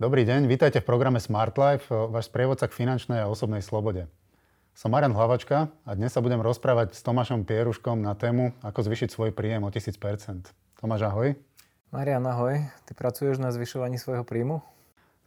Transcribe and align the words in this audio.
Dobrý 0.00 0.24
deň, 0.24 0.48
vítajte 0.48 0.80
v 0.80 0.88
programe 0.88 1.20
Smart 1.20 1.52
Life, 1.60 1.92
váš 1.92 2.32
sprievodca 2.32 2.64
k 2.64 2.72
finančnej 2.72 3.20
a 3.20 3.28
osobnej 3.28 3.60
slobode. 3.60 4.08
Som 4.72 4.96
Marian 4.96 5.12
Hlavačka 5.12 5.68
a 5.84 5.90
dnes 5.92 6.16
sa 6.16 6.24
budem 6.24 6.40
rozprávať 6.40 6.96
s 6.96 7.04
Tomášom 7.04 7.44
Pieruškom 7.44 8.00
na 8.00 8.16
tému, 8.16 8.56
ako 8.64 8.80
zvyšiť 8.80 9.12
svoj 9.12 9.36
príjem 9.36 9.60
o 9.60 9.68
1000%. 9.68 10.56
Tomáš, 10.80 11.04
ahoj. 11.04 11.36
Marian, 11.92 12.24
ahoj. 12.24 12.64
Ty 12.88 12.92
pracuješ 12.96 13.44
na 13.44 13.52
zvyšovaní 13.52 14.00
svojho 14.00 14.24
príjmu? 14.24 14.64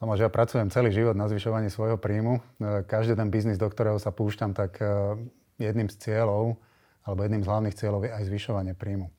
Tomáš, 0.02 0.26
ja 0.26 0.34
pracujem 0.34 0.74
celý 0.74 0.90
život 0.90 1.14
na 1.14 1.30
zvyšovaní 1.30 1.70
svojho 1.70 2.02
príjmu. 2.02 2.42
E, 2.58 2.82
každý 2.90 3.14
ten 3.14 3.30
biznis, 3.30 3.62
do 3.62 3.70
ktorého 3.70 4.02
sa 4.02 4.10
púšťam, 4.10 4.58
tak 4.58 4.82
e, 4.82 4.90
jedným 5.62 5.86
z 5.94 6.02
cieľov, 6.02 6.58
alebo 7.06 7.22
jedným 7.22 7.46
z 7.46 7.50
hlavných 7.54 7.78
cieľov 7.78 8.10
je 8.10 8.12
aj 8.18 8.26
zvyšovanie 8.26 8.74
príjmu. 8.74 9.14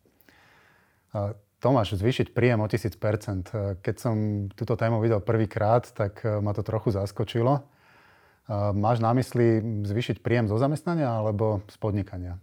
Tomáš, 1.65 1.97
zvýšiť 1.97 2.37
príjem 2.37 2.61
o 2.61 2.69
1000%. 2.69 3.81
Keď 3.81 3.97
som 3.97 4.47
túto 4.53 4.77
tému 4.77 5.01
videl 5.01 5.25
prvýkrát, 5.25 5.89
tak 5.97 6.21
eh, 6.21 6.37
ma 6.45 6.53
to 6.53 6.61
trochu 6.61 6.93
zaskočilo. 6.93 7.65
Eh, 7.65 8.77
máš 8.77 9.01
na 9.01 9.17
mysli 9.17 9.65
zvýšiť 9.89 10.21
príjem 10.21 10.45
zo 10.45 10.61
zamestnania 10.61 11.09
alebo 11.09 11.65
z 11.73 11.77
podnikania? 11.81 12.37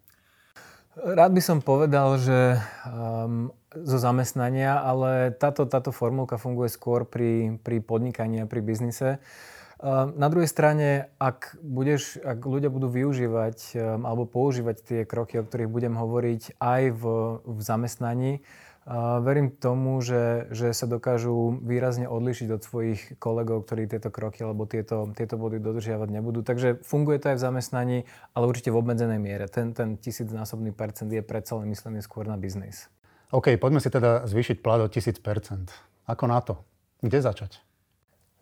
Rád 0.97 1.37
by 1.37 1.41
som 1.45 1.63
povedal, 1.63 2.19
že 2.19 2.59
um, 2.83 3.47
zo 3.71 3.95
zamestnania, 3.95 4.83
ale 4.83 5.31
táto, 5.31 5.63
táto 5.63 5.95
formulka 5.95 6.35
funguje 6.35 6.67
skôr 6.67 7.07
pri, 7.07 7.55
pri 7.63 7.79
podnikaní 7.79 8.43
a 8.43 8.49
pri 8.49 8.59
biznise. 8.59 9.23
Um, 9.79 10.11
na 10.19 10.27
druhej 10.27 10.51
strane, 10.51 11.07
ak, 11.15 11.55
budeš, 11.63 12.19
ak 12.19 12.43
ľudia 12.43 12.67
budú 12.67 12.91
využívať 12.91 13.57
um, 13.71 14.03
alebo 14.03 14.27
používať 14.27 14.75
tie 14.83 15.01
kroky, 15.07 15.39
o 15.39 15.47
ktorých 15.47 15.71
budem 15.71 15.95
hovoriť 15.95 16.59
aj 16.59 16.81
v, 16.91 17.03
v 17.39 17.59
zamestnaní, 17.63 18.43
verím 19.21 19.53
tomu, 19.53 20.01
že, 20.01 20.49
že 20.49 20.73
sa 20.73 20.89
dokážu 20.89 21.61
výrazne 21.61 22.09
odlišiť 22.09 22.47
od 22.49 22.61
svojich 22.65 23.01
kolegov, 23.21 23.69
ktorí 23.69 23.85
tieto 23.85 24.09
kroky 24.09 24.41
alebo 24.41 24.65
tieto, 24.65 25.13
tieto 25.13 25.37
body 25.37 25.61
dodržiavať 25.61 26.09
nebudú. 26.09 26.41
Takže 26.41 26.81
funguje 26.81 27.21
to 27.21 27.33
aj 27.33 27.37
v 27.37 27.45
zamestnaní, 27.45 27.97
ale 28.33 28.49
určite 28.49 28.73
v 28.73 28.81
obmedzenej 28.81 29.21
miere. 29.21 29.45
Ten, 29.45 29.77
ten 29.77 30.01
tisícnásobný 30.01 30.73
percent 30.73 31.13
je 31.13 31.21
predsa 31.21 31.61
len 31.61 31.69
myslený 31.69 32.01
skôr 32.01 32.25
na 32.25 32.41
biznis. 32.41 32.89
OK, 33.31 33.55
poďme 33.61 33.79
si 33.79 33.93
teda 33.93 34.25
zvýšiť 34.27 34.59
plat 34.59 34.81
o 34.81 34.89
1000%. 34.89 35.23
Ako 36.09 36.25
na 36.27 36.41
to? 36.41 36.65
Kde 36.99 37.21
začať? 37.21 37.70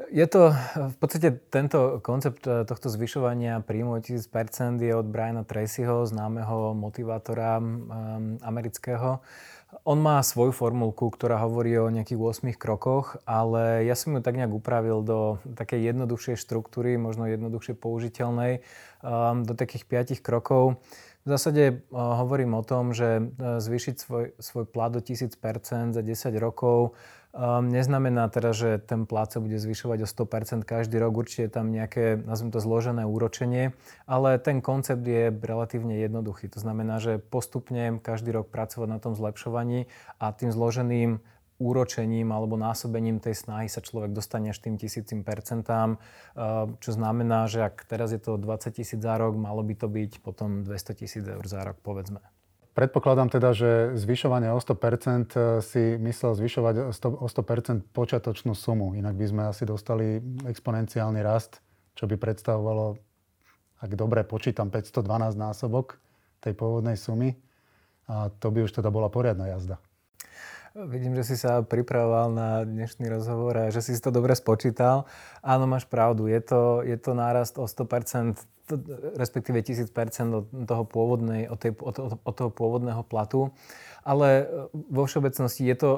Je 0.07 0.23
to 0.31 0.55
v 0.79 0.95
podstate 0.95 1.43
tento 1.51 1.99
koncept 1.99 2.47
eh, 2.47 2.63
tohto 2.63 2.87
zvyšovania 2.87 3.59
príjmu 3.59 3.91
o 3.91 3.99
1000% 3.99 4.79
je 4.79 4.95
od 4.95 5.03
Briana 5.03 5.43
Tracyho, 5.43 6.07
známeho 6.07 6.71
motivátora 6.71 7.59
um, 7.59 8.39
amerického. 8.39 9.19
On 9.83 9.99
má 9.99 10.23
svoju 10.23 10.55
formulku, 10.55 11.11
ktorá 11.11 11.43
hovorí 11.43 11.75
o 11.77 11.91
nejakých 11.91 12.15
8 12.15 12.55
krokoch, 12.55 13.19
ale 13.27 13.85
ja 13.85 13.93
som 13.93 14.15
ju 14.15 14.23
tak 14.23 14.39
nejak 14.39 14.49
upravil 14.49 15.03
do 15.03 15.37
takej 15.59 15.93
jednoduchšej 15.93 16.41
štruktúry, 16.41 16.95
možno 16.95 17.27
jednoduchšie 17.27 17.75
použiteľnej, 17.75 18.63
um, 19.03 19.43
do 19.43 19.51
takých 19.51 19.83
5 20.15 20.25
krokov. 20.25 20.79
V 21.27 21.35
zásade 21.35 21.83
hovorím 21.91 22.55
o 22.55 22.63
tom, 22.63 22.95
že 22.95 23.35
zvýšiť 23.37 23.95
svoj, 23.99 24.25
svoj 24.39 24.65
plat 24.65 24.89
do 24.89 25.03
1000% 25.03 25.91
za 25.91 26.01
10 26.01 26.39
rokov 26.39 26.95
Um, 27.29 27.69
neznamená 27.69 28.25
teda, 28.33 28.57
že 28.57 28.81
ten 28.81 29.05
plat 29.05 29.29
sa 29.29 29.37
bude 29.37 29.61
zvyšovať 29.61 30.01
o 30.01 30.07
100% 30.09 30.65
každý 30.65 30.97
rok. 30.97 31.13
Určite 31.13 31.45
je 31.45 31.53
tam 31.53 31.69
nejaké, 31.69 32.17
nazvime 32.17 32.49
to, 32.49 32.57
zložené 32.57 33.05
úročenie, 33.05 33.77
ale 34.09 34.41
ten 34.41 34.65
koncept 34.65 35.05
je 35.05 35.29
relatívne 35.29 35.93
jednoduchý. 36.01 36.49
To 36.57 36.59
znamená, 36.59 36.97
že 36.97 37.21
postupne 37.21 38.01
každý 38.01 38.33
rok 38.33 38.49
pracovať 38.49 38.89
na 38.89 38.97
tom 38.97 39.13
zlepšovaní 39.13 39.85
a 40.17 40.33
tým 40.33 40.49
zloženým 40.49 41.21
úročením 41.59 42.31
alebo 42.31 42.57
násobením 42.57 43.19
tej 43.21 43.35
snahy 43.35 43.67
sa 43.69 43.83
človek 43.83 44.15
dostane 44.15 44.49
až 44.49 44.63
tým 44.63 44.79
tisícim 44.79 45.27
percentám, 45.27 45.99
čo 46.79 46.91
znamená, 46.95 47.51
že 47.51 47.67
ak 47.67 47.83
teraz 47.83 48.15
je 48.15 48.17
to 48.23 48.39
20 48.39 48.73
tisíc 48.73 48.97
za 48.97 49.19
rok, 49.19 49.35
malo 49.35 49.59
by 49.61 49.75
to 49.75 49.91
byť 49.91 50.23
potom 50.23 50.63
200 50.63 50.99
tisíc 51.03 51.23
eur 51.27 51.43
za 51.43 51.61
rok, 51.67 51.77
povedzme. 51.83 52.23
Predpokladám 52.77 53.33
teda, 53.33 53.51
že 53.51 53.97
zvyšovanie 53.97 54.53
o 54.53 54.59
100% 54.61 55.33
eh, 55.35 55.59
si 55.59 55.97
myslel 55.97 56.31
zvyšovať 56.37 56.75
o 57.19 57.27
100% 57.27 57.89
počiatočnú 57.91 58.53
sumu. 58.53 58.93
Inak 58.93 59.17
by 59.17 59.25
sme 59.25 59.43
asi 59.49 59.65
dostali 59.65 60.21
exponenciálny 60.45 61.19
rast, 61.25 61.59
čo 61.97 62.05
by 62.05 62.15
predstavovalo, 62.15 62.95
ak 63.81 63.91
dobre 63.97 64.21
počítam, 64.23 64.69
512 64.69 65.35
násobok 65.35 65.97
tej 66.39 66.55
pôvodnej 66.55 66.95
sumy. 66.95 67.35
A 68.09 68.33
to 68.41 68.49
by 68.49 68.65
už 68.65 68.73
teda 68.73 68.89
bola 68.89 69.11
poriadna 69.11 69.53
jazda. 69.53 69.77
Vidím, 70.77 71.17
že 71.17 71.25
si 71.25 71.35
sa 71.35 71.65
pripravoval 71.65 72.29
na 72.29 72.49
dnešný 72.61 73.09
rozhovor 73.09 73.57
a 73.57 73.73
že 73.73 73.81
si 73.81 73.97
to 73.97 74.13
dobre 74.13 74.37
spočítal. 74.37 75.09
Áno, 75.41 75.65
máš 75.65 75.89
pravdu. 75.89 76.29
Je 76.29 76.37
to, 76.45 76.85
je 76.85 76.93
to 76.95 77.17
nárast 77.17 77.57
o 77.57 77.65
100%, 77.65 78.37
respektíve 79.17 79.61
1000% 79.61 79.89
od 80.33 80.45
toho, 80.69 80.83
pôvodnej, 80.85 81.49
od, 81.49 81.57
tej, 81.57 81.73
od, 81.79 82.21
od 82.21 82.33
toho 82.35 82.51
pôvodného 82.53 83.01
platu. 83.05 83.53
Ale 84.05 84.47
vo 84.73 85.09
všeobecnosti 85.09 85.65
je 85.65 85.75
to 85.75 85.91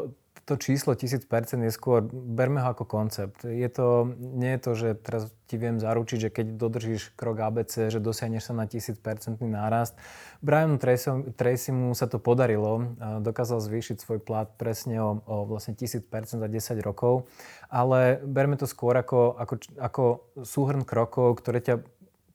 to 0.46 0.58
číslo 0.58 0.98
1000% 0.98 1.30
je 1.64 1.72
skôr, 1.72 2.02
berme 2.12 2.60
ho 2.60 2.74
ako 2.74 2.84
koncept. 2.84 3.46
Je 3.46 3.70
to, 3.70 4.12
nie 4.20 4.58
je 4.58 4.60
to, 4.60 4.72
že 4.74 4.88
teraz 5.00 5.22
ti 5.46 5.56
viem 5.56 5.78
zaručiť, 5.78 6.18
že 6.18 6.30
keď 6.34 6.46
dodržíš 6.58 7.14
krok 7.14 7.40
ABC, 7.40 7.94
že 7.94 8.02
dosiahneš 8.02 8.50
sa 8.50 8.54
na 8.58 8.66
1000% 8.66 9.38
nárast. 9.40 9.94
Brianu 10.42 10.82
Tracymu 11.38 11.94
sa 11.94 12.10
to 12.10 12.18
podarilo, 12.18 12.98
dokázal 13.22 13.62
zvýšiť 13.62 14.02
svoj 14.02 14.20
plat 14.20 14.50
presne 14.58 14.98
o, 15.00 15.22
o 15.24 15.36
vlastne 15.46 15.78
1000% 15.78 16.10
za 16.42 16.48
10 16.50 16.82
rokov, 16.82 17.30
ale 17.70 18.18
berme 18.26 18.58
to 18.58 18.66
skôr 18.66 18.98
ako, 18.98 19.38
ako, 19.38 19.54
ako 19.78 20.04
súhrn 20.42 20.82
krokov, 20.82 21.38
ktoré 21.38 21.62
ťa 21.62 21.86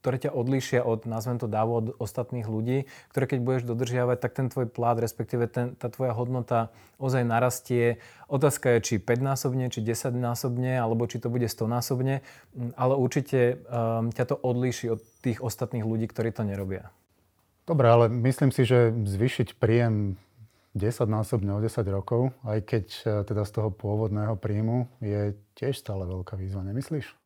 ktoré 0.06 0.22
ťa 0.22 0.38
odlíšia 0.38 0.86
od, 0.86 1.02
nazvem 1.10 1.42
to 1.42 1.50
dávo, 1.50 1.82
od 1.82 1.86
ostatných 1.98 2.46
ľudí, 2.46 2.86
ktoré 3.10 3.26
keď 3.26 3.38
budeš 3.42 3.62
dodržiavať, 3.66 4.22
tak 4.22 4.38
ten 4.38 4.46
tvoj 4.46 4.70
plát, 4.70 5.02
respektíve 5.02 5.50
ten, 5.50 5.74
tá 5.74 5.90
tvoja 5.90 6.14
hodnota 6.14 6.70
ozaj 7.02 7.26
narastie. 7.26 7.98
Otázka 8.30 8.78
je, 8.78 8.86
či 8.86 8.94
5-násobne, 9.02 9.66
či 9.66 9.82
10-násobne, 9.82 10.78
alebo 10.78 11.10
či 11.10 11.18
to 11.18 11.26
bude 11.26 11.50
100-násobne, 11.50 12.22
ale 12.78 12.94
určite 12.94 13.58
um, 13.66 14.14
ťa 14.14 14.30
to 14.30 14.36
odlíši 14.38 14.94
od 14.94 15.02
tých 15.26 15.42
ostatných 15.42 15.82
ľudí, 15.82 16.06
ktorí 16.06 16.30
to 16.30 16.46
nerobia. 16.46 16.94
Dobre, 17.66 17.90
ale 17.90 18.06
myslím 18.06 18.54
si, 18.54 18.62
že 18.62 18.94
zvyšiť 18.94 19.58
príjem 19.58 20.14
10-násobne 20.78 21.50
o 21.50 21.58
10 21.58 21.82
rokov, 21.90 22.30
aj 22.46 22.62
keď 22.62 22.86
e, 23.02 23.04
teda 23.26 23.42
z 23.42 23.50
toho 23.58 23.74
pôvodného 23.74 24.38
príjmu, 24.38 24.86
je 25.02 25.34
tiež 25.58 25.74
stále 25.74 26.06
veľká 26.06 26.38
výzva, 26.38 26.62
nemyslíš? 26.62 27.25